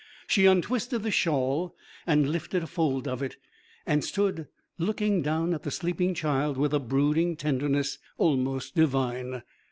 She 0.25 0.47
untwisted 0.47 1.03
the 1.03 1.11
shawl 1.11 1.75
and 2.07 2.27
lifted 2.27 2.63
a 2.63 2.65
fold 2.65 3.07
of 3.07 3.21
it, 3.21 3.37
and 3.85 4.03
stood 4.03 4.47
looking 4.79 5.21
down 5.21 5.53
at 5.53 5.61
the 5.61 5.69
sleeping 5.69 6.15
child 6.15 6.57
with 6.57 6.73
a 6.73 6.79
brooding 6.79 7.35
tenderness, 7.35 7.99
almost 8.17 8.73
divine. 8.73 9.43